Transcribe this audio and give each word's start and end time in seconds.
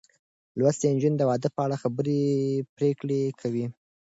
لوستې 0.59 0.87
نجونې 0.95 1.17
د 1.19 1.23
واده 1.29 1.49
په 1.55 1.59
اړه 1.65 1.81
خبرې 1.83 2.21
پرېکړې 2.75 3.21
کوي. 3.41 3.65